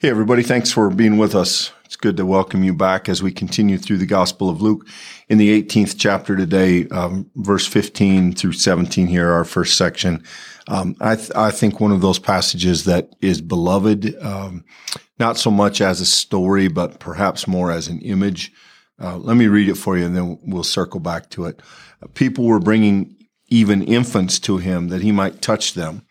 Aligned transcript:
Hey, 0.00 0.10
everybody. 0.10 0.44
Thanks 0.44 0.70
for 0.70 0.90
being 0.90 1.18
with 1.18 1.34
us. 1.34 1.72
It's 1.84 1.96
good 1.96 2.16
to 2.18 2.24
welcome 2.24 2.62
you 2.62 2.72
back 2.72 3.08
as 3.08 3.20
we 3.20 3.32
continue 3.32 3.76
through 3.78 3.98
the 3.98 4.06
Gospel 4.06 4.48
of 4.48 4.62
Luke 4.62 4.86
in 5.28 5.38
the 5.38 5.60
18th 5.60 5.96
chapter 5.98 6.36
today, 6.36 6.86
um, 6.90 7.28
verse 7.34 7.66
15 7.66 8.32
through 8.34 8.52
17 8.52 9.08
here, 9.08 9.32
our 9.32 9.44
first 9.44 9.76
section. 9.76 10.22
Um, 10.68 10.94
I, 11.00 11.16
th- 11.16 11.32
I, 11.34 11.50
think 11.50 11.80
one 11.80 11.90
of 11.90 12.00
those 12.00 12.20
passages 12.20 12.84
that 12.84 13.16
is 13.20 13.40
beloved, 13.40 14.16
um, 14.22 14.64
not 15.18 15.36
so 15.36 15.50
much 15.50 15.80
as 15.80 16.00
a 16.00 16.06
story, 16.06 16.68
but 16.68 17.00
perhaps 17.00 17.48
more 17.48 17.72
as 17.72 17.88
an 17.88 18.00
image. 18.02 18.52
Uh, 19.02 19.16
let 19.16 19.36
me 19.36 19.48
read 19.48 19.68
it 19.68 19.74
for 19.74 19.98
you 19.98 20.06
and 20.06 20.14
then 20.14 20.38
we'll 20.44 20.62
circle 20.62 21.00
back 21.00 21.28
to 21.30 21.46
it. 21.46 21.60
People 22.14 22.44
were 22.44 22.60
bringing 22.60 23.16
even 23.48 23.82
infants 23.82 24.38
to 24.38 24.58
him 24.58 24.90
that 24.90 25.02
he 25.02 25.10
might 25.10 25.42
touch 25.42 25.74
them. 25.74 26.06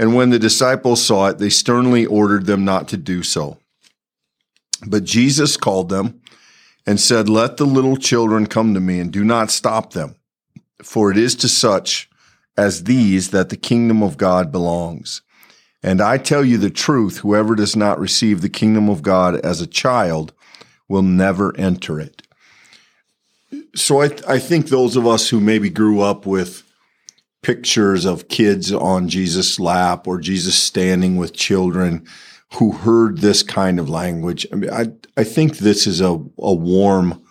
And 0.00 0.14
when 0.14 0.30
the 0.30 0.38
disciples 0.38 1.04
saw 1.04 1.26
it, 1.26 1.36
they 1.36 1.50
sternly 1.50 2.06
ordered 2.06 2.46
them 2.46 2.64
not 2.64 2.88
to 2.88 2.96
do 2.96 3.22
so. 3.22 3.58
But 4.86 5.04
Jesus 5.04 5.58
called 5.58 5.90
them 5.90 6.22
and 6.86 6.98
said, 6.98 7.28
Let 7.28 7.58
the 7.58 7.66
little 7.66 7.98
children 7.98 8.46
come 8.46 8.72
to 8.72 8.80
me 8.80 8.98
and 8.98 9.12
do 9.12 9.22
not 9.22 9.50
stop 9.50 9.92
them, 9.92 10.14
for 10.82 11.10
it 11.10 11.18
is 11.18 11.34
to 11.34 11.50
such 11.50 12.08
as 12.56 12.84
these 12.84 13.28
that 13.32 13.50
the 13.50 13.58
kingdom 13.58 14.02
of 14.02 14.16
God 14.16 14.50
belongs. 14.50 15.20
And 15.82 16.00
I 16.00 16.16
tell 16.16 16.46
you 16.46 16.56
the 16.56 16.70
truth, 16.70 17.18
whoever 17.18 17.54
does 17.54 17.76
not 17.76 18.00
receive 18.00 18.40
the 18.40 18.48
kingdom 18.48 18.88
of 18.88 19.02
God 19.02 19.34
as 19.40 19.60
a 19.60 19.66
child 19.66 20.32
will 20.88 21.02
never 21.02 21.54
enter 21.58 22.00
it. 22.00 22.22
So 23.74 24.00
I, 24.00 24.08
th- 24.08 24.24
I 24.26 24.38
think 24.38 24.68
those 24.68 24.96
of 24.96 25.06
us 25.06 25.28
who 25.28 25.42
maybe 25.42 25.68
grew 25.68 26.00
up 26.00 26.24
with 26.24 26.62
pictures 27.42 28.04
of 28.04 28.28
kids 28.28 28.72
on 28.72 29.08
Jesus' 29.08 29.58
lap 29.58 30.06
or 30.06 30.20
Jesus 30.20 30.54
standing 30.56 31.16
with 31.16 31.32
children 31.32 32.06
who 32.54 32.72
heard 32.72 33.18
this 33.18 33.42
kind 33.42 33.78
of 33.78 33.88
language. 33.88 34.46
I 34.52 34.56
mean, 34.56 34.70
I, 34.70 34.86
I 35.16 35.24
think 35.24 35.58
this 35.58 35.86
is 35.86 36.00
a, 36.00 36.12
a 36.38 36.54
warm 36.54 37.22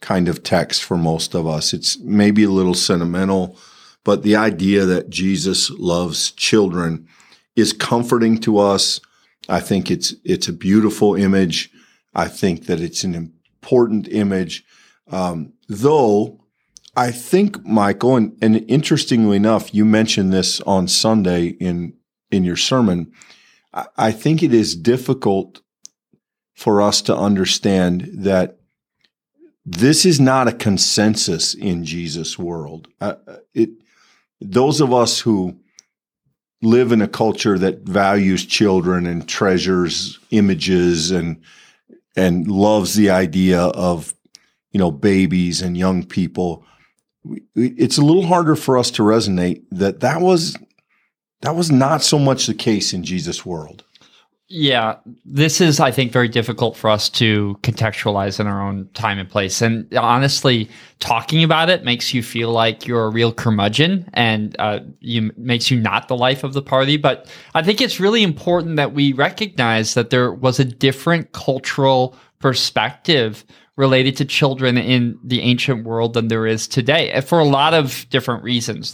kind 0.00 0.28
of 0.28 0.42
text 0.42 0.84
for 0.84 0.96
most 0.96 1.34
of 1.34 1.46
us. 1.46 1.72
It's 1.72 1.98
maybe 2.00 2.44
a 2.44 2.50
little 2.50 2.74
sentimental, 2.74 3.56
but 4.04 4.22
the 4.22 4.36
idea 4.36 4.84
that 4.84 5.10
Jesus 5.10 5.70
loves 5.70 6.30
children 6.32 7.08
is 7.56 7.72
comforting 7.72 8.38
to 8.38 8.58
us. 8.58 9.00
I 9.48 9.60
think 9.60 9.90
it's, 9.90 10.14
it's 10.24 10.48
a 10.48 10.52
beautiful 10.52 11.14
image. 11.14 11.70
I 12.14 12.28
think 12.28 12.66
that 12.66 12.80
it's 12.80 13.02
an 13.02 13.14
important 13.14 14.06
image. 14.08 14.64
Um, 15.10 15.54
though 15.68 16.38
I 16.96 17.10
think, 17.12 17.64
Michael, 17.64 18.16
and, 18.16 18.36
and 18.42 18.64
interestingly 18.68 19.36
enough, 19.36 19.74
you 19.74 19.84
mentioned 19.84 20.32
this 20.32 20.60
on 20.62 20.88
Sunday 20.88 21.48
in 21.48 21.94
in 22.30 22.44
your 22.44 22.56
sermon. 22.56 23.12
I, 23.72 23.86
I 23.96 24.12
think 24.12 24.42
it 24.42 24.52
is 24.52 24.76
difficult 24.76 25.62
for 26.54 26.82
us 26.82 27.00
to 27.02 27.16
understand 27.16 28.08
that 28.12 28.58
this 29.64 30.04
is 30.04 30.18
not 30.18 30.48
a 30.48 30.52
consensus 30.52 31.54
in 31.54 31.84
Jesus' 31.84 32.38
world. 32.38 32.88
Uh, 33.00 33.14
it 33.54 33.70
those 34.40 34.80
of 34.80 34.92
us 34.92 35.20
who 35.20 35.58
live 36.62 36.90
in 36.90 37.02
a 37.02 37.08
culture 37.08 37.58
that 37.58 37.82
values 37.82 38.44
children 38.44 39.06
and 39.06 39.28
treasures 39.28 40.18
images 40.30 41.10
and 41.10 41.40
and 42.16 42.48
loves 42.48 42.94
the 42.94 43.10
idea 43.10 43.60
of 43.60 44.14
you 44.72 44.78
know 44.78 44.90
babies 44.90 45.62
and 45.62 45.76
young 45.76 46.04
people 46.04 46.64
it's 47.54 47.98
a 47.98 48.02
little 48.02 48.26
harder 48.26 48.56
for 48.56 48.78
us 48.78 48.90
to 48.92 49.02
resonate 49.02 49.62
that 49.70 50.00
that 50.00 50.20
was 50.20 50.56
that 51.42 51.54
was 51.54 51.70
not 51.70 52.02
so 52.02 52.18
much 52.18 52.46
the 52.46 52.54
case 52.54 52.92
in 52.92 53.04
Jesus' 53.04 53.46
world. 53.46 53.84
Yeah, 54.50 54.96
this 55.26 55.60
is, 55.60 55.78
I 55.78 55.90
think, 55.90 56.10
very 56.10 56.28
difficult 56.28 56.74
for 56.74 56.88
us 56.88 57.10
to 57.10 57.58
contextualize 57.62 58.40
in 58.40 58.46
our 58.46 58.66
own 58.66 58.88
time 58.94 59.18
and 59.18 59.28
place. 59.28 59.60
And 59.60 59.92
honestly, 59.94 60.70
talking 61.00 61.44
about 61.44 61.68
it 61.68 61.84
makes 61.84 62.14
you 62.14 62.22
feel 62.22 62.50
like 62.50 62.86
you're 62.86 63.04
a 63.04 63.10
real 63.10 63.30
curmudgeon, 63.30 64.08
and 64.14 64.56
uh, 64.58 64.80
you 65.00 65.32
makes 65.36 65.70
you 65.70 65.78
not 65.78 66.08
the 66.08 66.16
life 66.16 66.44
of 66.44 66.54
the 66.54 66.62
party. 66.62 66.96
But 66.96 67.30
I 67.54 67.62
think 67.62 67.82
it's 67.82 68.00
really 68.00 68.22
important 68.22 68.76
that 68.76 68.94
we 68.94 69.12
recognize 69.12 69.92
that 69.92 70.08
there 70.08 70.32
was 70.32 70.58
a 70.58 70.64
different 70.64 71.32
cultural 71.32 72.16
perspective 72.38 73.44
related 73.78 74.16
to 74.16 74.24
children 74.24 74.76
in 74.76 75.16
the 75.22 75.40
ancient 75.40 75.84
world 75.84 76.14
than 76.14 76.26
there 76.26 76.48
is 76.48 76.66
today 76.66 77.20
for 77.20 77.38
a 77.38 77.44
lot 77.44 77.74
of 77.74 78.04
different 78.10 78.42
reasons. 78.42 78.92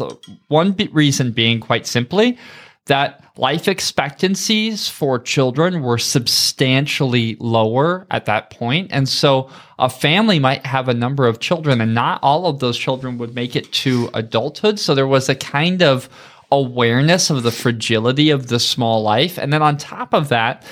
One 0.48 0.76
reason 0.92 1.32
being 1.32 1.58
quite 1.58 1.86
simply 1.86 2.36
that 2.84 3.24
life 3.38 3.66
expectancies 3.66 4.86
for 4.86 5.18
children 5.18 5.80
were 5.80 5.96
substantially 5.96 7.34
lower 7.40 8.06
at 8.10 8.26
that 8.26 8.50
point. 8.50 8.88
And 8.92 9.08
so 9.08 9.48
a 9.78 9.88
family 9.88 10.38
might 10.38 10.66
have 10.66 10.86
a 10.90 10.94
number 10.94 11.26
of 11.26 11.40
children, 11.40 11.80
and 11.80 11.94
not 11.94 12.20
all 12.22 12.44
of 12.44 12.58
those 12.58 12.76
children 12.76 13.16
would 13.16 13.34
make 13.34 13.56
it 13.56 13.72
to 13.72 14.10
adulthood. 14.12 14.78
So 14.78 14.94
there 14.94 15.06
was 15.06 15.30
a 15.30 15.34
kind 15.34 15.82
of 15.82 16.10
awareness 16.52 17.30
of 17.30 17.42
the 17.42 17.50
fragility 17.50 18.28
of 18.28 18.48
the 18.48 18.60
small 18.60 19.02
life. 19.02 19.38
And 19.38 19.50
then 19.50 19.62
on 19.62 19.78
top 19.78 20.12
of 20.12 20.28
that, 20.28 20.62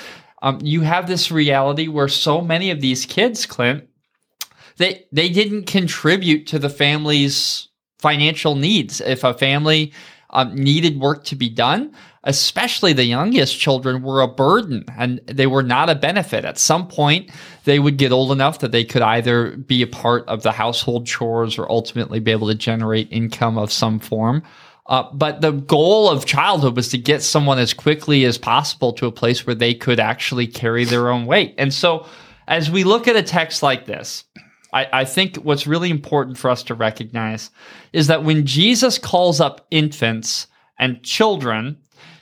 um, 0.43 0.59
you 0.61 0.81
have 0.81 1.07
this 1.07 1.31
reality 1.31 1.87
where 1.87 2.07
so 2.07 2.41
many 2.41 2.69
of 2.69 2.79
these 2.79 3.07
kids, 3.07 3.47
Clint, 3.47 3.89
they 4.77 5.05
they 5.11 5.29
didn't 5.29 5.65
contribute 5.65 6.47
to 6.47 6.59
the 6.59 6.69
family's 6.69 7.67
financial 7.99 8.55
needs. 8.55 9.01
If 9.01 9.23
a 9.23 9.33
family 9.33 9.93
um, 10.31 10.55
needed 10.55 10.99
work 10.99 11.23
to 11.25 11.35
be 11.35 11.47
done, 11.47 11.93
especially 12.23 12.93
the 12.93 13.05
youngest 13.05 13.59
children 13.59 14.01
were 14.01 14.21
a 14.21 14.27
burden 14.27 14.85
and 14.97 15.19
they 15.25 15.47
were 15.47 15.63
not 15.63 15.89
a 15.89 15.95
benefit. 15.95 16.45
At 16.45 16.57
some 16.57 16.87
point, 16.87 17.29
they 17.65 17.79
would 17.79 17.97
get 17.97 18.11
old 18.11 18.31
enough 18.31 18.59
that 18.59 18.71
they 18.71 18.83
could 18.83 19.01
either 19.01 19.57
be 19.57 19.81
a 19.81 19.87
part 19.87 20.27
of 20.27 20.43
the 20.43 20.51
household 20.51 21.05
chores 21.05 21.57
or 21.57 21.69
ultimately 21.69 22.19
be 22.19 22.31
able 22.31 22.47
to 22.47 22.55
generate 22.55 23.11
income 23.11 23.57
of 23.57 23.71
some 23.71 23.99
form. 23.99 24.43
Uh, 24.87 25.03
but 25.13 25.41
the 25.41 25.51
goal 25.51 26.09
of 26.09 26.25
childhood 26.25 26.75
was 26.75 26.89
to 26.89 26.97
get 26.97 27.21
someone 27.21 27.59
as 27.59 27.73
quickly 27.73 28.25
as 28.25 28.37
possible 28.37 28.91
to 28.93 29.05
a 29.05 29.11
place 29.11 29.45
where 29.45 29.55
they 29.55 29.73
could 29.73 29.99
actually 29.99 30.47
carry 30.47 30.83
their 30.83 31.09
own 31.09 31.25
weight. 31.25 31.55
And 31.57 31.73
so, 31.73 32.05
as 32.47 32.69
we 32.69 32.83
look 32.83 33.07
at 33.07 33.15
a 33.15 33.23
text 33.23 33.63
like 33.63 33.85
this, 33.85 34.25
I, 34.73 34.87
I 34.91 35.05
think 35.05 35.37
what's 35.37 35.67
really 35.67 35.89
important 35.89 36.37
for 36.37 36.49
us 36.49 36.63
to 36.63 36.73
recognize 36.73 37.51
is 37.93 38.07
that 38.07 38.23
when 38.23 38.45
Jesus 38.45 38.97
calls 38.97 39.39
up 39.39 39.65
infants 39.71 40.47
and 40.79 41.01
children, 41.03 41.77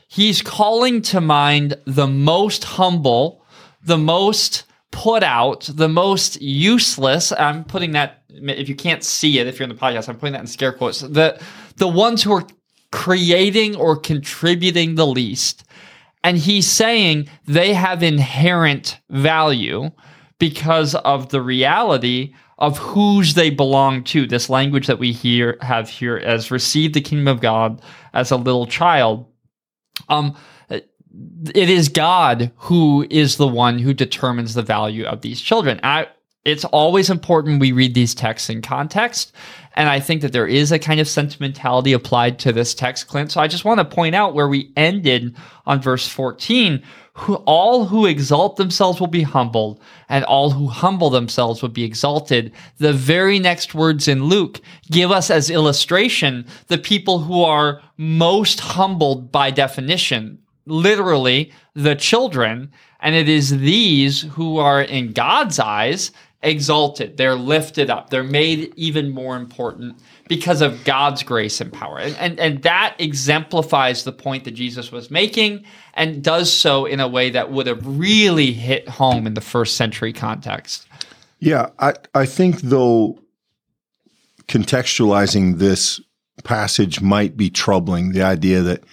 he's 0.07 0.41
calling 0.41 1.01
to 1.03 1.21
mind 1.21 1.75
the 1.85 2.07
most 2.07 2.63
humble, 2.63 3.43
the 3.83 3.97
most 3.97 4.65
put 4.91 5.23
out, 5.23 5.69
the 5.73 5.87
most 5.87 6.41
useless. 6.41 7.31
I'm 7.31 7.63
putting 7.63 7.91
that, 7.91 8.23
if 8.29 8.67
you 8.67 8.75
can't 8.75 9.03
see 9.03 9.39
it, 9.39 9.47
if 9.47 9.57
you're 9.57 9.69
in 9.69 9.75
the 9.75 9.81
podcast, 9.81 10.09
I'm 10.09 10.17
putting 10.17 10.33
that 10.33 10.41
in 10.41 10.47
scare 10.47 10.73
quotes. 10.73 10.99
The, 10.99 11.41
the 11.77 11.87
ones 11.87 12.21
who 12.21 12.33
are 12.33 12.45
creating 12.91 13.77
or 13.77 13.95
contributing 13.95 14.95
the 14.95 15.07
least. 15.07 15.63
And 16.23 16.37
he's 16.37 16.67
saying 16.67 17.29
they 17.45 17.73
have 17.73 18.03
inherent 18.03 18.99
value 19.09 19.91
because 20.41 20.95
of 20.95 21.29
the 21.29 21.39
reality 21.39 22.33
of 22.57 22.75
whose 22.79 23.35
they 23.35 23.51
belong 23.51 24.03
to. 24.03 24.25
This 24.25 24.49
language 24.49 24.87
that 24.87 24.97
we 24.97 25.11
hear 25.11 25.59
have 25.61 25.87
here 25.87 26.17
as 26.17 26.49
receive 26.49 26.93
the 26.93 26.99
kingdom 26.99 27.27
of 27.27 27.41
God 27.41 27.79
as 28.13 28.31
a 28.31 28.37
little 28.37 28.65
child. 28.65 29.27
Um, 30.09 30.35
it 31.53 31.69
is 31.69 31.89
God 31.89 32.51
who 32.55 33.05
is 33.11 33.37
the 33.37 33.47
one 33.47 33.77
who 33.77 33.93
determines 33.93 34.55
the 34.55 34.63
value 34.63 35.05
of 35.05 35.21
these 35.21 35.39
children. 35.39 35.79
I, 35.83 36.07
it's 36.43 36.65
always 36.65 37.09
important 37.09 37.61
we 37.61 37.71
read 37.71 37.93
these 37.93 38.15
texts 38.15 38.49
in 38.49 38.61
context. 38.61 39.31
And 39.75 39.87
I 39.87 39.99
think 39.99 40.21
that 40.21 40.33
there 40.33 40.47
is 40.47 40.71
a 40.71 40.79
kind 40.79 40.99
of 40.99 41.07
sentimentality 41.07 41.93
applied 41.93 42.39
to 42.39 42.51
this 42.51 42.73
text, 42.73 43.07
Clint. 43.07 43.31
So 43.31 43.39
I 43.39 43.47
just 43.47 43.63
want 43.63 43.79
to 43.79 43.85
point 43.85 44.15
out 44.15 44.33
where 44.33 44.47
we 44.47 44.71
ended 44.75 45.35
on 45.65 45.81
verse 45.81 46.07
14, 46.07 46.81
who, 47.13 47.35
all 47.45 47.85
who 47.85 48.05
exalt 48.05 48.55
themselves 48.55 48.99
will 48.99 49.07
be 49.07 49.21
humbled, 49.21 49.79
and 50.09 50.25
all 50.25 50.49
who 50.49 50.67
humble 50.67 51.09
themselves 51.09 51.61
will 51.61 51.69
be 51.69 51.83
exalted. 51.83 52.51
The 52.77 52.93
very 52.93 53.37
next 53.37 53.75
words 53.75 54.07
in 54.07 54.25
Luke 54.25 54.61
give 54.89 55.11
us 55.11 55.29
as 55.29 55.49
illustration 55.49 56.45
the 56.67 56.77
people 56.77 57.19
who 57.19 57.43
are 57.43 57.81
most 57.97 58.59
humbled 58.59 59.31
by 59.31 59.51
definition, 59.51 60.39
literally 60.65 61.51
the 61.75 61.95
children. 61.95 62.71
And 62.99 63.15
it 63.15 63.29
is 63.29 63.59
these 63.59 64.21
who 64.21 64.57
are, 64.57 64.81
in 64.81 65.11
God's 65.13 65.59
eyes, 65.59 66.11
exalted. 66.43 67.17
They're 67.17 67.35
lifted 67.35 67.89
up. 67.89 68.09
They're 68.09 68.23
made 68.23 68.73
even 68.75 69.09
more 69.09 69.35
important 69.35 69.97
because 70.27 70.61
of 70.61 70.83
God's 70.83 71.23
grace 71.23 71.61
and 71.61 71.71
power. 71.71 71.99
And, 71.99 72.15
and, 72.17 72.39
and 72.39 72.63
that 72.63 72.95
exemplifies 72.99 74.03
the 74.03 74.11
point 74.11 74.45
that 74.45 74.51
Jesus 74.51 74.91
was 74.91 75.11
making 75.11 75.63
and 75.93 76.23
does 76.23 76.51
so 76.51 76.85
in 76.85 76.99
a 76.99 77.07
way 77.07 77.29
that 77.29 77.51
would 77.51 77.67
have 77.67 77.85
really 77.85 78.53
hit 78.53 78.87
home 78.87 79.27
in 79.27 79.33
the 79.35 79.41
first 79.41 79.75
century 79.75 80.13
context. 80.13 80.87
Yeah, 81.39 81.69
I, 81.79 81.93
I 82.15 82.25
think 82.25 82.61
though 82.61 83.19
contextualizing 84.47 85.57
this 85.57 86.01
passage 86.43 87.01
might 87.01 87.37
be 87.37 87.49
troubling 87.49 88.11
the 88.11 88.23
idea 88.23 88.61
that 88.61 88.83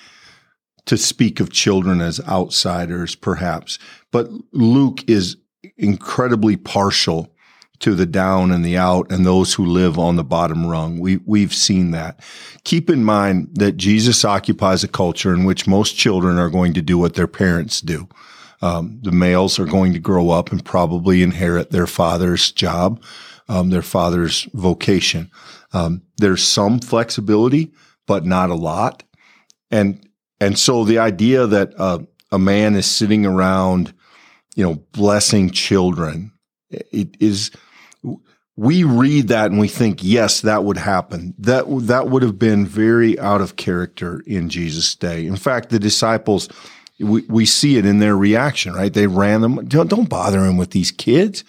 to 0.87 0.97
speak 0.97 1.41
of 1.41 1.51
children 1.51 2.01
as 2.01 2.21
outsiders, 2.27 3.15
perhaps. 3.15 3.79
But 4.11 4.31
Luke 4.53 5.09
is 5.09 5.37
incredibly 5.77 6.57
partial 6.57 7.35
to 7.81 7.95
the 7.95 8.07
down 8.07 8.51
and 8.51 8.65
the 8.65 8.77
out 8.77 9.11
and 9.11 9.25
those 9.25 9.55
who 9.55 9.65
live 9.65 9.99
on 9.99 10.17
the 10.17 10.25
bottom 10.25 10.67
rung. 10.67 10.99
We, 10.99 11.19
we've 11.27 11.55
seen 11.55 11.93
that. 11.93 12.21
Keep 12.65 12.91
in 12.91 13.05
mind 13.05 13.51
that 13.55 13.77
Jesus 13.77 14.25
occupies 14.25 14.83
a 14.83 14.89
culture 14.89 15.33
in 15.33 15.45
which 15.45 15.67
most 15.67 15.97
children 15.97 16.39
are 16.39 16.51
going 16.51 16.75
to 16.75 16.83
do 16.83 16.99
what 16.99 17.15
their 17.15 17.29
parents 17.29 17.81
do. 17.81 18.09
Um, 18.61 18.99
the 19.03 19.13
males 19.13 19.59
are 19.59 19.67
going 19.67 19.93
to 19.93 20.01
grow 20.01 20.31
up 20.31 20.51
and 20.51 20.65
probably 20.65 21.23
inherit 21.23 21.71
their 21.71 21.87
father's 21.87 22.51
job, 22.51 23.01
um, 23.49 23.71
their 23.71 23.83
father's 23.83 24.49
vocation. 24.55 25.31
Um, 25.73 26.03
there's 26.17 26.43
some 26.43 26.81
flexibility, 26.81 27.73
but 28.07 28.27
not 28.27 28.51
a 28.51 28.55
lot. 28.55 29.05
And, 29.71 30.09
and 30.41 30.59
so 30.59 30.85
the 30.85 30.99
idea 30.99 31.47
that 31.47 31.73
uh, 31.79 32.01
a 32.33 32.39
man 32.39 32.75
is 32.75 32.87
sitting 32.87 33.25
around, 33.25 33.95
you 34.57 34.65
know, 34.65 34.75
blessing 34.93 35.51
children, 35.51 36.33
it 36.71 37.17
is, 37.21 37.53
we 38.57 38.83
read 38.83 39.29
that 39.29 39.53
and 39.53 39.61
we 39.61 39.69
think, 39.69 40.01
yes, 40.03 40.41
that 40.41 40.65
would 40.65 40.79
happen. 40.79 41.33
That, 41.39 41.65
that 41.87 42.09
would 42.09 42.23
have 42.23 42.41
been 42.41 42.67
very 42.67 43.17
out 43.21 43.41
of 43.41 43.55
character 43.55 44.21
in 44.27 44.49
Jesus' 44.49 44.97
day. 44.97 45.27
In 45.27 45.37
fact, 45.37 45.71
the 45.71 45.79
disciples, 45.79 46.49
we, 46.99 47.23
we 47.29 47.47
see 47.47 47.77
it 47.77 47.87
in 47.87 48.01
their 48.01 48.17
reaction, 48.17 48.73
right? 48.73 48.93
They 48.93 49.07
ran 49.07 49.43
them. 49.43 49.65
Don't, 49.69 49.89
don't 49.89 50.09
bother 50.09 50.45
him 50.45 50.57
with 50.57 50.73
these 50.73 50.91
kids. 50.91 51.45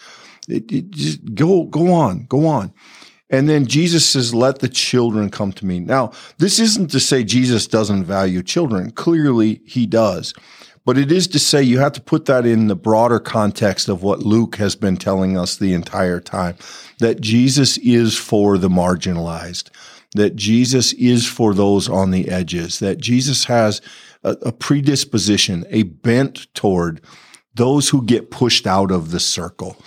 It, 0.48 0.72
it 0.72 0.92
just 0.92 1.34
go, 1.34 1.64
go 1.64 1.92
on, 1.92 2.26
go 2.26 2.46
on. 2.46 2.74
And 3.32 3.50
then 3.50 3.66
Jesus 3.66 4.08
says, 4.08 4.34
let 4.34 4.60
the 4.60 4.70
children 4.70 5.30
come 5.30 5.52
to 5.54 5.66
me. 5.66 5.80
Now, 5.80 6.12
this 6.38 6.60
isn't 6.60 6.92
to 6.92 7.00
say 7.00 7.24
Jesus 7.24 7.68
doesn't 7.68 8.06
value 8.06 8.44
children. 8.44 8.92
Clearly 8.92 9.62
he 9.66 9.86
does. 9.86 10.34
But 10.86 10.98
it 10.98 11.12
is 11.12 11.28
to 11.28 11.40
say 11.40 11.62
you 11.62 11.80
have 11.80 11.92
to 11.94 12.02
put 12.02 12.26
that 12.26 12.46
in 12.46 12.68
the 12.68 12.76
broader 12.76 13.20
context 13.20 13.90
of 13.90 14.02
what 14.02 14.24
Luke 14.24 14.56
has 14.56 14.76
been 14.76 14.98
telling 14.98 15.38
us 15.38 15.56
the 15.56 15.74
entire 15.74 16.20
time 16.20 16.56
that 17.00 17.22
Jesus 17.22 17.78
is 17.78 18.18
for 18.18 18.58
the 18.58 18.70
marginalized, 18.70 19.70
that 20.16 20.36
Jesus 20.36 20.94
is 20.94 21.28
for 21.28 21.54
those 21.54 21.90
on 21.90 22.12
the 22.12 22.30
edges, 22.30 22.80
that 22.80 22.98
Jesus 22.98 23.46
has 23.46 23.82
a, 24.24 24.32
a 24.42 24.52
predisposition, 24.52 25.66
a 25.70 25.84
bent 25.84 26.54
toward 26.54 27.02
those 27.56 27.90
who 27.90 28.04
get 28.06 28.32
pushed 28.32 28.66
out 28.66 28.92
of 28.92 29.12
the 29.12 29.20
circle. 29.20 29.78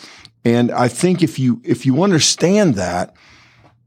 And 0.44 0.70
I 0.72 0.88
think 0.88 1.22
if 1.22 1.38
you 1.38 1.60
if 1.64 1.86
you 1.86 2.02
understand 2.02 2.74
that, 2.74 3.14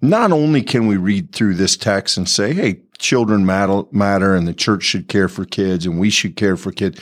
not 0.09 0.31
only 0.31 0.61
can 0.61 0.87
we 0.87 0.97
read 0.97 1.33
through 1.33 1.55
this 1.55 1.77
text 1.77 2.17
and 2.17 2.27
say, 2.27 2.53
hey, 2.53 2.81
children 2.97 3.45
matter, 3.45 3.83
matter 3.91 4.35
and 4.35 4.47
the 4.47 4.53
church 4.53 4.83
should 4.83 5.07
care 5.07 5.27
for 5.27 5.45
kids 5.45 5.85
and 5.85 5.99
we 5.99 6.09
should 6.09 6.35
care 6.35 6.57
for 6.57 6.71
kids, 6.71 6.99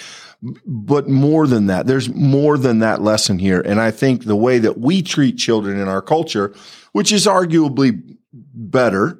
but 0.65 1.07
more 1.07 1.47
than 1.47 1.67
that, 1.67 1.87
there's 1.87 2.09
more 2.09 2.57
than 2.57 2.79
that 2.79 3.01
lesson 3.01 3.39
here. 3.39 3.61
And 3.61 3.79
I 3.79 3.91
think 3.91 4.25
the 4.25 4.35
way 4.35 4.59
that 4.59 4.77
we 4.77 5.01
treat 5.01 5.37
children 5.37 5.79
in 5.79 5.87
our 5.87 6.01
culture, 6.01 6.53
which 6.91 7.11
is 7.11 7.25
arguably 7.25 8.17
better 8.33 9.19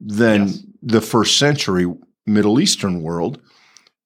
than 0.00 0.48
yes. 0.48 0.62
the 0.82 1.00
first 1.00 1.36
century 1.36 1.92
Middle 2.26 2.60
Eastern 2.60 3.02
world, 3.02 3.40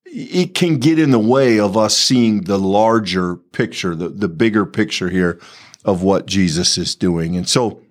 it 0.06 0.54
can 0.54 0.78
get 0.78 0.98
in 0.98 1.10
the 1.10 1.18
way 1.18 1.60
of 1.60 1.76
us 1.76 1.96
seeing 1.96 2.42
the 2.42 2.58
larger 2.58 3.36
picture, 3.36 3.94
the, 3.94 4.08
the 4.08 4.28
bigger 4.28 4.64
picture 4.64 5.10
here 5.10 5.38
of 5.84 6.02
what 6.02 6.26
Jesus 6.26 6.78
is 6.78 6.94
doing. 6.94 7.36
And 7.36 7.46
so 7.46 7.82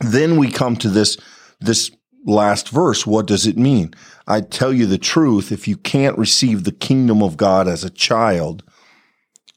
then 0.00 0.36
we 0.36 0.50
come 0.50 0.76
to 0.76 0.88
this, 0.88 1.16
this 1.60 1.90
last 2.24 2.68
verse. 2.68 3.06
What 3.06 3.26
does 3.26 3.46
it 3.46 3.56
mean? 3.56 3.94
I 4.26 4.40
tell 4.40 4.72
you 4.72 4.86
the 4.86 4.98
truth. 4.98 5.52
If 5.52 5.68
you 5.68 5.76
can't 5.76 6.18
receive 6.18 6.64
the 6.64 6.72
kingdom 6.72 7.22
of 7.22 7.36
God 7.36 7.68
as 7.68 7.84
a 7.84 7.90
child, 7.90 8.62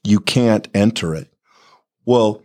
you 0.03 0.19
can't 0.19 0.67
enter 0.73 1.15
it. 1.15 1.33
Well, 2.05 2.41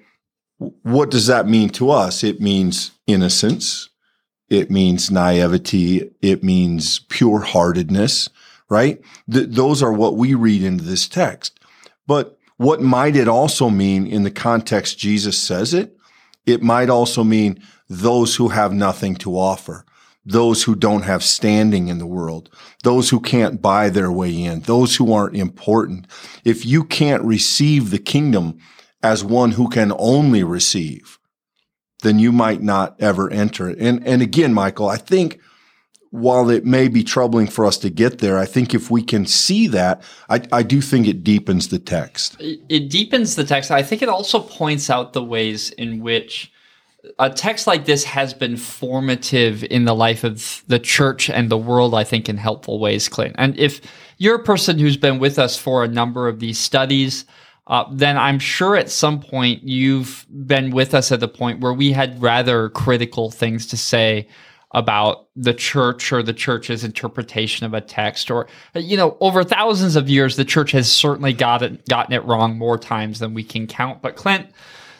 what 0.58 1.10
does 1.10 1.26
that 1.26 1.46
mean 1.46 1.68
to 1.70 1.90
us? 1.90 2.24
It 2.24 2.40
means 2.40 2.92
innocence. 3.06 3.90
It 4.48 4.70
means 4.70 5.10
naivety. 5.10 6.10
It 6.20 6.42
means 6.42 7.00
pure 7.08 7.40
heartedness, 7.40 8.28
right? 8.68 9.00
Th- 9.30 9.48
those 9.48 9.82
are 9.82 9.92
what 9.92 10.16
we 10.16 10.34
read 10.34 10.62
into 10.62 10.84
this 10.84 11.08
text. 11.08 11.58
But 12.06 12.38
what 12.56 12.80
might 12.80 13.16
it 13.16 13.28
also 13.28 13.68
mean 13.68 14.06
in 14.06 14.22
the 14.22 14.30
context 14.30 14.98
Jesus 14.98 15.38
says 15.38 15.74
it? 15.74 15.96
It 16.46 16.62
might 16.62 16.90
also 16.90 17.24
mean 17.24 17.62
those 17.88 18.36
who 18.36 18.48
have 18.48 18.72
nothing 18.72 19.14
to 19.16 19.38
offer, 19.38 19.84
those 20.24 20.62
who 20.62 20.74
don't 20.74 21.02
have 21.02 21.22
standing 21.22 21.88
in 21.88 21.98
the 21.98 22.06
world, 22.06 22.50
those 22.82 23.10
who 23.10 23.20
can't 23.20 23.60
buy 23.60 23.90
their 23.90 24.10
way 24.10 24.42
in, 24.42 24.60
those 24.60 24.96
who 24.96 25.12
aren't 25.12 25.36
important. 25.36 26.06
If 26.44 26.64
you 26.64 26.84
can't 26.84 27.22
receive 27.22 27.90
the 27.90 27.98
kingdom 27.98 28.58
as 29.02 29.22
one 29.22 29.52
who 29.52 29.68
can 29.68 29.92
only 29.98 30.42
receive, 30.42 31.18
then 32.02 32.18
you 32.18 32.32
might 32.32 32.62
not 32.62 32.96
ever 33.00 33.30
enter 33.30 33.68
it. 33.68 33.78
And, 33.78 34.06
and 34.06 34.22
again, 34.22 34.54
Michael, 34.54 34.88
I 34.88 34.96
think 34.96 35.40
while 36.10 36.48
it 36.48 36.64
may 36.64 36.86
be 36.86 37.02
troubling 37.02 37.48
for 37.48 37.66
us 37.66 37.76
to 37.78 37.90
get 37.90 38.18
there, 38.18 38.38
I 38.38 38.46
think 38.46 38.72
if 38.72 38.90
we 38.90 39.02
can 39.02 39.26
see 39.26 39.66
that, 39.68 40.02
I, 40.28 40.42
I 40.52 40.62
do 40.62 40.80
think 40.80 41.08
it 41.08 41.24
deepens 41.24 41.68
the 41.68 41.80
text. 41.80 42.36
It 42.38 42.88
deepens 42.88 43.34
the 43.34 43.44
text. 43.44 43.70
I 43.70 43.82
think 43.82 44.00
it 44.00 44.08
also 44.08 44.38
points 44.38 44.88
out 44.88 45.12
the 45.12 45.24
ways 45.24 45.70
in 45.72 46.00
which 46.00 46.52
a 47.18 47.30
text 47.30 47.66
like 47.66 47.84
this 47.84 48.04
has 48.04 48.34
been 48.34 48.56
formative 48.56 49.64
in 49.64 49.84
the 49.84 49.94
life 49.94 50.24
of 50.24 50.62
the 50.68 50.78
church 50.78 51.28
and 51.30 51.50
the 51.50 51.58
world, 51.58 51.94
I 51.94 52.04
think, 52.04 52.28
in 52.28 52.36
helpful 52.36 52.78
ways, 52.78 53.08
Clint. 53.08 53.34
And 53.38 53.58
if 53.58 53.80
you're 54.18 54.36
a 54.36 54.42
person 54.42 54.78
who's 54.78 54.96
been 54.96 55.18
with 55.18 55.38
us 55.38 55.56
for 55.56 55.84
a 55.84 55.88
number 55.88 56.28
of 56.28 56.40
these 56.40 56.58
studies, 56.58 57.24
uh, 57.66 57.84
then 57.90 58.16
I'm 58.16 58.38
sure 58.38 58.76
at 58.76 58.90
some 58.90 59.20
point 59.20 59.62
you've 59.62 60.26
been 60.46 60.70
with 60.70 60.94
us 60.94 61.12
at 61.12 61.20
the 61.20 61.28
point 61.28 61.60
where 61.60 61.72
we 61.72 61.92
had 61.92 62.20
rather 62.20 62.68
critical 62.70 63.30
things 63.30 63.66
to 63.68 63.76
say 63.76 64.28
about 64.72 65.28
the 65.36 65.54
church 65.54 66.12
or 66.12 66.22
the 66.22 66.32
church's 66.32 66.84
interpretation 66.84 67.64
of 67.64 67.74
a 67.74 67.80
text 67.80 68.28
or 68.28 68.48
you 68.74 68.96
know 68.96 69.16
over 69.20 69.44
thousands 69.44 69.94
of 69.94 70.10
years 70.10 70.34
the 70.34 70.44
church 70.44 70.72
has 70.72 70.90
certainly 70.90 71.32
gotten 71.32 71.80
gotten 71.88 72.12
it 72.12 72.24
wrong 72.24 72.58
more 72.58 72.76
times 72.76 73.20
than 73.20 73.34
we 73.34 73.44
can 73.44 73.68
count 73.68 74.02
but 74.02 74.16
clint 74.16 74.48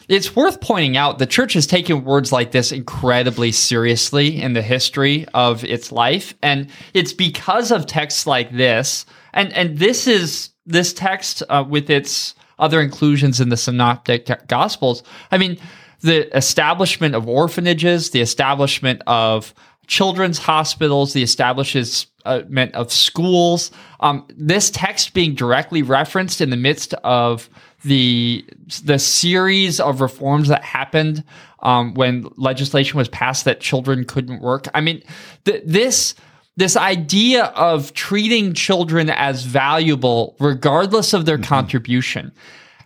it's 0.07 0.35
worth 0.35 0.61
pointing 0.61 0.97
out 0.97 1.19
the 1.19 1.25
church 1.25 1.53
has 1.53 1.67
taken 1.67 2.03
words 2.03 2.31
like 2.31 2.51
this 2.51 2.71
incredibly 2.71 3.51
seriously 3.51 4.41
in 4.41 4.53
the 4.53 4.61
history 4.61 5.25
of 5.33 5.63
its 5.63 5.91
life. 5.91 6.33
And 6.41 6.69
it's 6.93 7.13
because 7.13 7.71
of 7.71 7.85
texts 7.85 8.27
like 8.27 8.51
this. 8.51 9.05
And, 9.33 9.51
and 9.53 9.77
this 9.79 10.07
is 10.07 10.49
this 10.65 10.93
text 10.93 11.43
uh, 11.49 11.63
with 11.67 11.89
its 11.89 12.35
other 12.57 12.81
inclusions 12.81 13.41
in 13.41 13.49
the 13.49 13.57
synoptic 13.57 14.29
gospels. 14.47 15.03
I 15.31 15.37
mean, 15.37 15.57
the 16.01 16.35
establishment 16.35 17.15
of 17.15 17.27
orphanages, 17.27 18.11
the 18.11 18.21
establishment 18.21 19.01
of 19.07 19.53
children's 19.87 20.37
hospitals, 20.37 21.13
the 21.13 21.23
establishment 21.23 22.75
of 22.75 22.91
schools. 22.91 23.71
Um, 23.99 24.25
this 24.29 24.69
text 24.69 25.13
being 25.13 25.35
directly 25.35 25.81
referenced 25.81 26.41
in 26.41 26.49
the 26.49 26.57
midst 26.57 26.93
of 27.03 27.49
the 27.83 28.45
the 28.83 28.97
series 28.97 29.79
of 29.79 30.01
reforms 30.01 30.47
that 30.47 30.63
happened 30.63 31.23
um, 31.61 31.93
when 31.93 32.27
legislation 32.35 32.97
was 32.97 33.07
passed 33.09 33.45
that 33.45 33.59
children 33.59 34.05
couldn't 34.05 34.41
work. 34.41 34.67
I 34.73 34.81
mean, 34.81 35.03
th- 35.45 35.63
this 35.65 36.15
this 36.57 36.77
idea 36.77 37.45
of 37.45 37.93
treating 37.93 38.53
children 38.53 39.09
as 39.09 39.43
valuable 39.43 40.35
regardless 40.39 41.13
of 41.13 41.25
their 41.25 41.37
mm-hmm. 41.37 41.45
contribution 41.45 42.31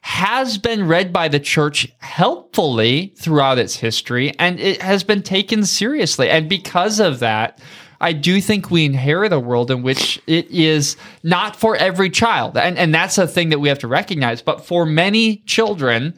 has 0.01 0.57
been 0.57 0.87
read 0.87 1.11
by 1.11 1.27
the 1.27 1.39
church 1.39 1.91
helpfully 1.99 3.13
throughout 3.17 3.57
its 3.57 3.75
history 3.75 4.33
and 4.39 4.59
it 4.59 4.81
has 4.81 5.03
been 5.03 5.21
taken 5.21 5.65
seriously 5.65 6.29
and 6.29 6.49
because 6.49 6.99
of 6.99 7.19
that 7.19 7.59
I 8.01 8.13
do 8.13 8.39
think 8.39 8.71
we 8.71 8.85
inherit 8.85 9.33
a 9.33 9.39
world 9.39 9.69
in 9.71 9.81
which 9.81 10.21
it 10.25 10.49
is 10.49 10.95
not 11.23 11.55
for 11.55 11.75
every 11.75 12.09
child. 12.09 12.55
And, 12.55 12.77
and 12.77 12.95
that's 12.95 13.17
a 13.17 13.27
thing 13.27 13.49
that 13.49 13.59
we 13.59 13.67
have 13.67 13.79
to 13.79 13.87
recognize. 13.87 14.41
But 14.41 14.65
for 14.65 14.85
many 14.85 15.37
children, 15.45 16.17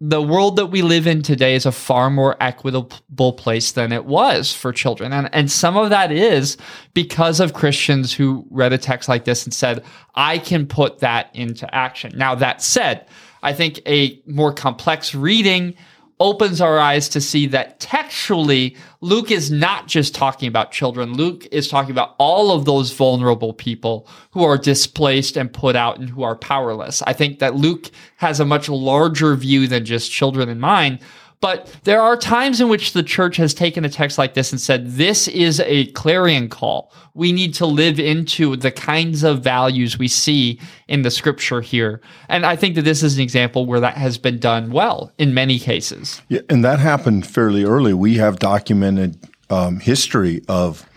the 0.00 0.20
world 0.20 0.56
that 0.56 0.66
we 0.66 0.82
live 0.82 1.06
in 1.06 1.22
today 1.22 1.54
is 1.54 1.66
a 1.66 1.72
far 1.72 2.10
more 2.10 2.36
equitable 2.40 3.32
place 3.32 3.72
than 3.72 3.92
it 3.92 4.04
was 4.04 4.52
for 4.52 4.72
children. 4.72 5.12
And, 5.12 5.30
and 5.32 5.50
some 5.50 5.76
of 5.76 5.90
that 5.90 6.10
is 6.10 6.56
because 6.94 7.40
of 7.40 7.54
Christians 7.54 8.12
who 8.12 8.46
read 8.50 8.72
a 8.72 8.78
text 8.78 9.08
like 9.08 9.24
this 9.24 9.44
and 9.44 9.54
said, 9.54 9.84
I 10.14 10.38
can 10.38 10.66
put 10.66 10.98
that 10.98 11.30
into 11.32 11.72
action. 11.74 12.12
Now, 12.16 12.34
that 12.34 12.60
said, 12.60 13.06
I 13.42 13.52
think 13.52 13.80
a 13.86 14.20
more 14.26 14.52
complex 14.52 15.14
reading 15.14 15.76
opens 16.20 16.60
our 16.60 16.78
eyes 16.78 17.08
to 17.10 17.20
see 17.20 17.46
that 17.48 17.80
textually, 17.80 18.76
Luke 19.00 19.30
is 19.30 19.50
not 19.50 19.88
just 19.88 20.14
talking 20.14 20.48
about 20.48 20.72
children. 20.72 21.14
Luke 21.14 21.46
is 21.50 21.68
talking 21.68 21.90
about 21.90 22.14
all 22.18 22.52
of 22.52 22.64
those 22.64 22.92
vulnerable 22.92 23.52
people 23.52 24.08
who 24.30 24.44
are 24.44 24.56
displaced 24.56 25.36
and 25.36 25.52
put 25.52 25.76
out 25.76 25.98
and 25.98 26.08
who 26.08 26.22
are 26.22 26.36
powerless. 26.36 27.02
I 27.02 27.12
think 27.12 27.40
that 27.40 27.56
Luke 27.56 27.90
has 28.16 28.40
a 28.40 28.44
much 28.44 28.68
larger 28.68 29.34
view 29.34 29.66
than 29.66 29.84
just 29.84 30.10
children 30.10 30.48
in 30.48 30.60
mind. 30.60 31.00
But 31.44 31.70
there 31.84 32.00
are 32.00 32.16
times 32.16 32.62
in 32.62 32.70
which 32.70 32.94
the 32.94 33.02
church 33.02 33.36
has 33.36 33.52
taken 33.52 33.84
a 33.84 33.90
text 33.90 34.16
like 34.16 34.32
this 34.32 34.50
and 34.50 34.58
said, 34.58 34.92
this 34.92 35.28
is 35.28 35.60
a 35.60 35.88
clarion 35.88 36.48
call. 36.48 36.90
We 37.12 37.32
need 37.32 37.52
to 37.56 37.66
live 37.66 38.00
into 38.00 38.56
the 38.56 38.70
kinds 38.70 39.22
of 39.24 39.42
values 39.42 39.98
we 39.98 40.08
see 40.08 40.58
in 40.88 41.02
the 41.02 41.10
scripture 41.10 41.60
here. 41.60 42.00
And 42.30 42.46
I 42.46 42.56
think 42.56 42.76
that 42.76 42.86
this 42.86 43.02
is 43.02 43.18
an 43.18 43.22
example 43.22 43.66
where 43.66 43.78
that 43.80 43.98
has 43.98 44.16
been 44.16 44.38
done 44.38 44.70
well 44.70 45.12
in 45.18 45.34
many 45.34 45.58
cases. 45.58 46.22
Yeah, 46.30 46.40
and 46.48 46.64
that 46.64 46.78
happened 46.78 47.26
fairly 47.26 47.62
early. 47.62 47.92
We 47.92 48.16
have 48.16 48.38
documented 48.38 49.18
um, 49.50 49.80
history 49.80 50.40
of 50.48 50.88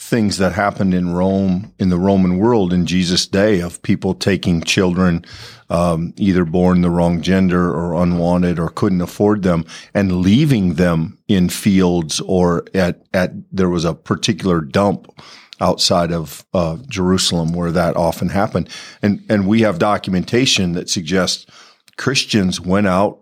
things 0.00 0.38
that 0.38 0.52
happened 0.52 0.94
in 0.94 1.12
Rome, 1.12 1.74
in 1.78 1.90
the 1.90 1.98
Roman 1.98 2.38
world 2.38 2.72
in 2.72 2.86
Jesus' 2.86 3.26
day, 3.26 3.60
of 3.60 3.82
people 3.82 4.14
taking 4.14 4.62
children, 4.62 5.26
um, 5.68 6.14
either 6.16 6.46
born 6.46 6.80
the 6.80 6.88
wrong 6.88 7.20
gender 7.20 7.70
or 7.70 8.02
unwanted 8.02 8.58
or 8.58 8.70
couldn't 8.70 9.02
afford 9.02 9.42
them, 9.42 9.66
and 9.92 10.22
leaving 10.22 10.74
them 10.74 11.18
in 11.28 11.50
fields 11.50 12.18
or 12.20 12.64
at 12.72 13.02
at 13.12 13.32
there 13.52 13.68
was 13.68 13.84
a 13.84 13.94
particular 13.94 14.62
dump 14.62 15.06
outside 15.60 16.12
of 16.12 16.46
uh, 16.54 16.78
Jerusalem 16.88 17.52
where 17.52 17.70
that 17.70 17.94
often 17.94 18.30
happened, 18.30 18.70
and 19.02 19.22
and 19.28 19.46
we 19.46 19.60
have 19.60 19.78
documentation 19.78 20.72
that 20.72 20.88
suggests 20.88 21.44
Christians 21.98 22.58
went 22.58 22.86
out 22.86 23.20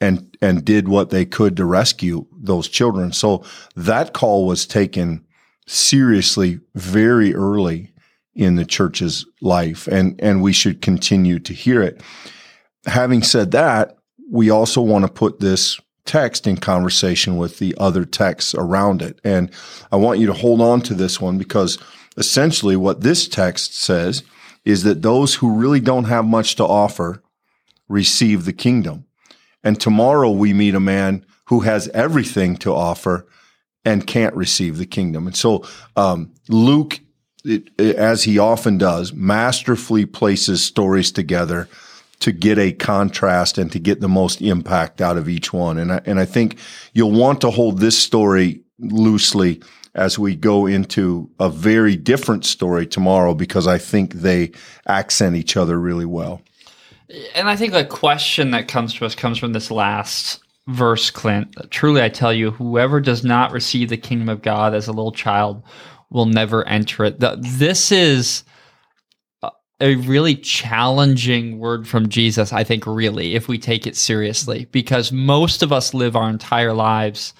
and 0.00 0.34
and 0.40 0.64
did 0.64 0.88
what 0.88 1.10
they 1.10 1.26
could 1.26 1.58
to 1.58 1.66
rescue 1.66 2.26
those 2.32 2.68
children. 2.68 3.12
So 3.12 3.44
that 3.76 4.14
call 4.14 4.46
was 4.46 4.66
taken 4.66 5.25
seriously 5.66 6.60
very 6.74 7.34
early 7.34 7.92
in 8.34 8.56
the 8.56 8.64
church's 8.64 9.24
life 9.40 9.86
and 9.86 10.20
and 10.20 10.42
we 10.42 10.52
should 10.52 10.82
continue 10.82 11.38
to 11.38 11.52
hear 11.52 11.82
it. 11.82 12.02
Having 12.86 13.22
said 13.22 13.50
that 13.52 13.96
we 14.30 14.50
also 14.50 14.80
want 14.80 15.04
to 15.04 15.12
put 15.12 15.40
this 15.40 15.80
text 16.04 16.46
in 16.46 16.56
conversation 16.56 17.36
with 17.36 17.58
the 17.58 17.74
other 17.78 18.04
texts 18.04 18.54
around 18.54 19.02
it. 19.02 19.20
And 19.24 19.50
i 19.90 19.96
want 19.96 20.20
you 20.20 20.26
to 20.26 20.32
hold 20.32 20.60
on 20.60 20.80
to 20.82 20.94
this 20.94 21.20
one 21.20 21.38
because 21.38 21.78
essentially 22.16 22.76
what 22.76 23.00
this 23.00 23.28
text 23.28 23.74
says 23.74 24.22
is 24.64 24.82
that 24.82 25.02
those 25.02 25.36
who 25.36 25.54
really 25.54 25.80
don't 25.80 26.04
have 26.04 26.24
much 26.24 26.56
to 26.56 26.64
offer 26.64 27.22
receive 27.88 28.44
the 28.44 28.52
kingdom. 28.52 29.04
And 29.62 29.80
tomorrow 29.80 30.30
we 30.30 30.52
meet 30.52 30.74
a 30.74 30.80
man 30.80 31.24
who 31.46 31.60
has 31.60 31.88
everything 31.88 32.56
to 32.58 32.74
offer 32.74 33.26
and 33.86 34.06
can't 34.06 34.34
receive 34.34 34.76
the 34.76 34.84
kingdom. 34.84 35.26
And 35.26 35.36
so 35.36 35.64
um, 35.96 36.32
Luke, 36.48 37.00
it, 37.44 37.70
it, 37.78 37.96
as 37.96 38.24
he 38.24 38.38
often 38.38 38.76
does, 38.76 39.14
masterfully 39.14 40.04
places 40.04 40.62
stories 40.62 41.12
together 41.12 41.68
to 42.18 42.32
get 42.32 42.58
a 42.58 42.72
contrast 42.72 43.58
and 43.58 43.70
to 43.70 43.78
get 43.78 44.00
the 44.00 44.08
most 44.08 44.42
impact 44.42 45.00
out 45.00 45.16
of 45.16 45.28
each 45.28 45.52
one. 45.52 45.78
And 45.78 45.92
I, 45.92 46.00
and 46.04 46.18
I 46.18 46.24
think 46.24 46.58
you'll 46.94 47.12
want 47.12 47.40
to 47.42 47.50
hold 47.50 47.78
this 47.78 47.96
story 47.96 48.60
loosely 48.80 49.62
as 49.94 50.18
we 50.18 50.34
go 50.34 50.66
into 50.66 51.30
a 51.38 51.48
very 51.48 51.94
different 51.94 52.44
story 52.44 52.86
tomorrow 52.86 53.34
because 53.34 53.66
I 53.66 53.78
think 53.78 54.14
they 54.14 54.50
accent 54.86 55.36
each 55.36 55.56
other 55.56 55.78
really 55.78 56.04
well. 56.04 56.42
And 57.34 57.48
I 57.48 57.54
think 57.54 57.72
the 57.72 57.84
question 57.84 58.50
that 58.50 58.66
comes 58.66 58.94
to 58.94 59.06
us 59.06 59.14
comes 59.14 59.38
from 59.38 59.52
this 59.52 59.70
last 59.70 60.40
verse, 60.68 61.10
Clint. 61.10 61.54
Truly, 61.70 62.02
I 62.02 62.08
tell 62.08 62.32
you, 62.32 62.50
whoever 62.50 63.00
does 63.00 63.24
not 63.24 63.52
receive 63.52 63.88
the 63.88 63.96
kingdom 63.96 64.28
of 64.28 64.42
God 64.42 64.74
as 64.74 64.88
a 64.88 64.92
little 64.92 65.12
child 65.12 65.62
will 66.10 66.26
never 66.26 66.66
enter 66.66 67.04
it. 67.04 67.20
The, 67.20 67.36
this 67.40 67.92
is 67.92 68.44
a 69.80 69.96
really 69.96 70.34
challenging 70.34 71.58
word 71.58 71.86
from 71.86 72.08
Jesus, 72.08 72.52
I 72.52 72.64
think, 72.64 72.86
really, 72.86 73.34
if 73.34 73.48
we 73.48 73.58
take 73.58 73.86
it 73.86 73.96
seriously, 73.96 74.66
because 74.72 75.12
most 75.12 75.62
of 75.62 75.72
us 75.72 75.92
live 75.92 76.16
our 76.16 76.30
entire 76.30 76.72
lives 76.72 77.34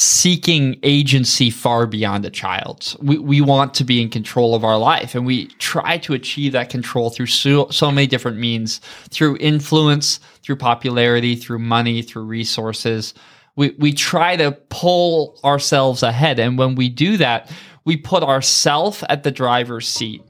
seeking 0.00 0.78
agency 0.82 1.50
far 1.50 1.86
beyond 1.86 2.24
a 2.24 2.30
child's. 2.30 2.96
We, 3.00 3.18
we 3.18 3.42
want 3.42 3.74
to 3.74 3.84
be 3.84 4.00
in 4.00 4.08
control 4.08 4.54
of 4.54 4.64
our 4.64 4.78
life 4.78 5.14
and 5.14 5.26
we 5.26 5.48
try 5.58 5.98
to 5.98 6.14
achieve 6.14 6.52
that 6.52 6.70
control 6.70 7.10
through 7.10 7.26
so, 7.26 7.68
so 7.68 7.90
many 7.90 8.06
different 8.06 8.38
means 8.38 8.80
through 9.10 9.36
influence, 9.40 10.18
through 10.42 10.56
popularity, 10.56 11.36
through 11.36 11.58
money, 11.58 12.00
through 12.00 12.22
resources. 12.22 13.12
We, 13.56 13.76
we 13.78 13.92
try 13.92 14.36
to 14.36 14.52
pull 14.70 15.38
ourselves 15.44 16.02
ahead. 16.02 16.38
And 16.38 16.56
when 16.56 16.76
we 16.76 16.88
do 16.88 17.18
that, 17.18 17.52
we 17.84 17.98
put 17.98 18.22
ourselves 18.22 19.04
at 19.10 19.22
the 19.22 19.30
driver's 19.30 19.86
seat 19.86 20.22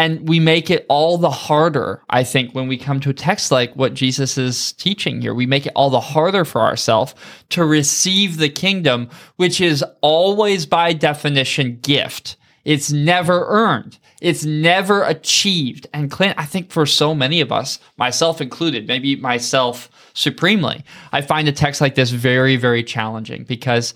and 0.00 0.26
we 0.26 0.40
make 0.40 0.70
it 0.70 0.86
all 0.88 1.18
the 1.18 1.30
harder 1.30 2.02
i 2.08 2.24
think 2.24 2.54
when 2.54 2.66
we 2.66 2.78
come 2.78 3.00
to 3.00 3.10
a 3.10 3.14
text 3.14 3.52
like 3.52 3.74
what 3.76 3.92
jesus 3.94 4.38
is 4.38 4.72
teaching 4.72 5.20
here. 5.20 5.34
We 5.34 5.46
make 5.46 5.66
it 5.66 5.72
all 5.76 5.90
the 5.90 6.00
harder 6.00 6.44
for 6.44 6.62
ourselves 6.62 7.14
to 7.50 7.64
receive 7.64 8.38
the 8.38 8.48
kingdom 8.48 9.10
which 9.36 9.60
is 9.60 9.84
always 10.00 10.66
by 10.66 10.92
definition 10.94 11.78
gift. 11.82 12.36
It's 12.64 12.92
never 12.92 13.46
earned. 13.48 13.98
It's 14.20 14.44
never 14.44 15.02
achieved. 15.04 15.86
And 15.92 16.10
clint 16.10 16.38
i 16.38 16.46
think 16.46 16.70
for 16.70 16.86
so 16.86 17.14
many 17.14 17.40
of 17.42 17.52
us 17.52 17.78
myself 17.98 18.40
included 18.40 18.86
maybe 18.88 19.16
myself 19.16 19.90
supremely 20.14 20.82
i 21.12 21.20
find 21.20 21.46
a 21.46 21.52
text 21.52 21.80
like 21.80 21.94
this 21.94 22.10
very 22.10 22.56
very 22.56 22.82
challenging 22.82 23.44
because 23.44 23.94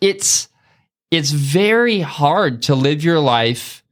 it's 0.00 0.48
it's 1.10 1.30
very 1.30 2.00
hard 2.00 2.62
to 2.62 2.74
live 2.74 3.04
your 3.04 3.20
life 3.20 3.83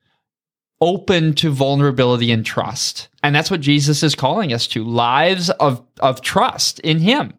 open 0.83 1.33
to 1.33 1.49
vulnerability 1.49 2.33
and 2.33 2.45
trust. 2.45 3.09
And 3.23 3.35
that's 3.35 3.53
what 3.53 3.61
Jesus 3.61 4.03
is 4.03 4.17
calling 4.17 4.53
us 4.53 4.67
to 4.67 4.83
lives 4.83 5.49
of, 5.49 5.81
of 6.01 6.21
trust 6.23 6.81
in 6.81 6.99
him 6.99 7.35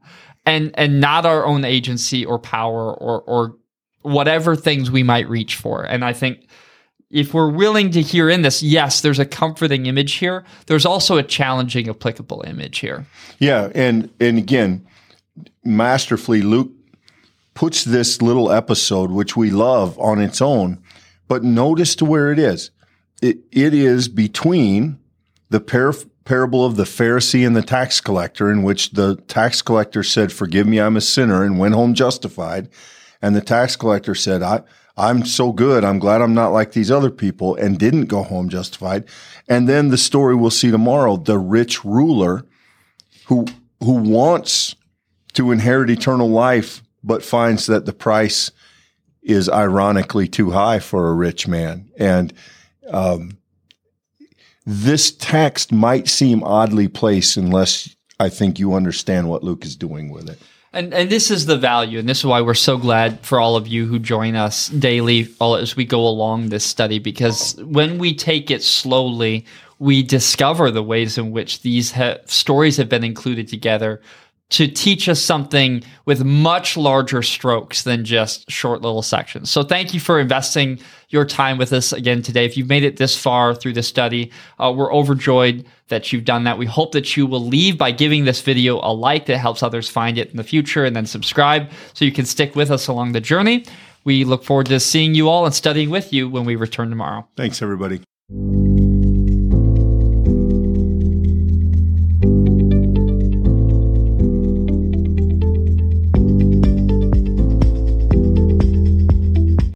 and, 0.45 0.71
and 0.75 1.01
not 1.01 1.25
our 1.25 1.45
own 1.45 1.65
agency 1.65 2.25
or 2.25 2.39
power 2.39 2.93
or, 2.93 3.21
or 3.23 3.57
whatever 4.01 4.55
things 4.55 4.89
we 4.89 5.03
might 5.03 5.27
reach 5.27 5.57
for. 5.57 5.83
And 5.83 6.05
I 6.05 6.13
think 6.13 6.47
if 7.11 7.33
we're 7.33 7.51
willing 7.51 7.91
to 7.91 8.01
hear 8.01 8.29
in 8.29 8.43
this, 8.43 8.63
yes, 8.63 9.01
there's 9.01 9.19
a 9.19 9.25
comforting 9.25 9.87
image 9.87 10.13
here. 10.13 10.45
There's 10.67 10.85
also 10.85 11.17
a 11.17 11.23
challenging, 11.23 11.89
applicable 11.89 12.45
image 12.47 12.79
here. 12.79 13.05
Yeah. 13.39 13.69
And, 13.75 14.09
and 14.21 14.37
again, 14.37 14.87
masterfully, 15.65 16.43
Luke 16.43 16.71
puts 17.55 17.83
this 17.83 18.21
little 18.21 18.53
episode, 18.53 19.11
which 19.11 19.35
we 19.35 19.49
love 19.49 19.99
on 19.99 20.21
its 20.21 20.41
own, 20.41 20.81
but 21.27 21.43
notice 21.43 21.93
to 21.97 22.05
where 22.05 22.31
it 22.31 22.39
is 22.39 22.71
it, 23.23 23.37
it 23.51 23.73
is 23.73 24.09
between 24.09 24.99
the 25.49 25.61
par- 25.61 25.93
parable 26.25 26.65
of 26.65 26.75
the 26.75 26.83
Pharisee 26.83 27.47
and 27.47 27.55
the 27.55 27.61
tax 27.61 28.01
collector, 28.01 28.51
in 28.51 28.63
which 28.63 28.91
the 28.91 29.15
tax 29.27 29.61
collector 29.61 30.03
said, 30.03 30.31
Forgive 30.31 30.67
me, 30.67 30.79
I'm 30.79 30.97
a 30.97 31.01
sinner, 31.01 31.43
and 31.43 31.57
went 31.57 31.73
home 31.73 31.93
justified. 31.93 32.69
And 33.21 33.35
the 33.35 33.41
tax 33.41 33.77
collector 33.77 34.13
said, 34.13 34.43
I, 34.43 34.63
I'm 34.97 35.25
so 35.25 35.53
good. 35.53 35.85
I'm 35.85 35.99
glad 35.99 36.21
I'm 36.21 36.33
not 36.33 36.49
like 36.49 36.73
these 36.73 36.91
other 36.91 37.09
people 37.09 37.55
and 37.55 37.79
didn't 37.79 38.05
go 38.05 38.23
home 38.23 38.49
justified. 38.49 39.05
And 39.47 39.67
then 39.67 39.89
the 39.89 39.97
story 39.97 40.35
we'll 40.35 40.51
see 40.51 40.69
tomorrow, 40.69 41.15
the 41.15 41.39
rich 41.39 41.85
ruler 41.85 42.45
who, 43.27 43.45
who 43.79 43.93
wants 43.93 44.75
to 45.33 45.51
inherit 45.51 45.89
eternal 45.89 46.29
life, 46.29 46.83
but 47.03 47.23
finds 47.23 47.65
that 47.67 47.85
the 47.85 47.93
price 47.93 48.51
is 49.21 49.47
ironically 49.49 50.27
too 50.27 50.51
high 50.51 50.79
for 50.79 51.09
a 51.09 51.13
rich 51.13 51.47
man. 51.47 51.89
And 51.97 52.33
um, 52.89 53.37
this 54.65 55.11
text 55.11 55.71
might 55.71 56.07
seem 56.07 56.43
oddly 56.43 56.87
placed 56.87 57.37
unless 57.37 57.95
I 58.19 58.29
think 58.29 58.59
you 58.59 58.73
understand 58.73 59.29
what 59.29 59.43
Luke 59.43 59.65
is 59.65 59.75
doing 59.75 60.09
with 60.09 60.29
it. 60.29 60.39
And, 60.71 60.91
and 60.91 61.09
this 61.09 61.29
is 61.29 61.45
the 61.45 61.57
value, 61.57 61.99
and 61.99 62.09
this 62.09 62.19
is 62.19 62.25
why 62.25 62.41
we're 62.41 62.55
so 62.55 62.77
glad 62.77 63.19
for 63.19 63.39
all 63.39 63.55
of 63.55 63.67
you 63.67 63.85
who 63.85 63.99
join 63.99 64.35
us 64.35 64.69
daily 64.69 65.27
all 65.39 65.55
as 65.55 65.75
we 65.75 65.85
go 65.85 66.07
along 66.07 66.49
this 66.49 66.65
study, 66.65 66.97
because 66.97 67.55
when 67.63 67.99
we 67.99 68.15
take 68.15 68.49
it 68.49 68.63
slowly, 68.63 69.45
we 69.77 70.01
discover 70.01 70.71
the 70.71 70.81
ways 70.81 71.17
in 71.17 71.31
which 71.31 71.61
these 71.61 71.91
ha- 71.91 72.17
stories 72.25 72.77
have 72.77 72.89
been 72.89 73.03
included 73.03 73.47
together 73.47 74.01
to 74.49 74.67
teach 74.67 75.09
us 75.09 75.19
something 75.19 75.83
with 76.05 76.23
much 76.23 76.77
larger 76.77 77.23
strokes 77.23 77.83
than 77.83 78.05
just 78.05 78.49
short 78.51 78.81
little 78.81 79.01
sections. 79.01 79.49
So 79.49 79.63
thank 79.63 79.93
you 79.93 79.99
for 79.99 80.19
investing 80.19 80.79
your 81.09 81.25
time 81.25 81.57
with 81.57 81.73
us 81.73 81.91
again 81.91 82.21
today. 82.21 82.45
If 82.45 82.55
you've 82.55 82.69
made 82.69 82.83
it 82.83 82.97
this 82.97 83.17
far 83.17 83.55
through 83.55 83.73
the 83.73 83.83
study, 83.83 84.31
uh, 84.59 84.71
we're 84.75 84.93
overjoyed 84.93 85.65
that 85.87 86.13
you've 86.13 86.25
done 86.25 86.43
that. 86.43 86.57
We 86.57 86.65
hope 86.65 86.91
that 86.91 87.17
you 87.17 87.25
will 87.25 87.43
leave 87.43 87.77
by 87.77 87.91
giving 87.91 88.25
this 88.25 88.41
video 88.41 88.79
a 88.79 88.93
like 88.93 89.25
that 89.25 89.37
helps 89.37 89.63
others 89.63 89.89
find 89.89 90.17
it 90.17 90.29
in 90.29 90.37
the 90.37 90.43
future 90.43 90.85
and 90.85 90.95
then 90.95 91.05
subscribe 91.05 91.69
so 91.93 92.05
you 92.05 92.11
can 92.11 92.25
stick 92.25 92.55
with 92.55 92.69
us 92.69 92.87
along 92.87 93.13
the 93.13 93.21
journey. 93.21 93.65
We 94.03 94.23
look 94.23 94.43
forward 94.43 94.67
to 94.67 94.79
seeing 94.79 95.15
you 95.15 95.29
all 95.29 95.45
and 95.45 95.53
studying 95.53 95.89
with 95.89 96.13
you 96.13 96.29
when 96.29 96.45
we 96.45 96.55
return 96.55 96.89
tomorrow. 96.89 97.27
Thanks, 97.37 97.61
everybody. 97.61 98.01